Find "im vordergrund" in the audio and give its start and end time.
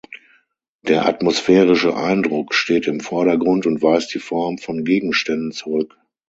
2.87-3.67